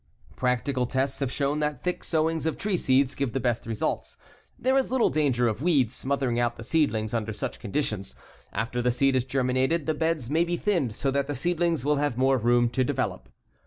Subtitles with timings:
[0.35, 4.17] Practical tests have shown that thick sowings of tree seeds give the best results.
[4.57, 8.15] There is little danger of weeds smothering out the seedlings under such conditions.
[8.51, 11.97] After the seed has germinated the beds may be thinned so that the seedlings will
[11.97, 13.29] have more room to develop.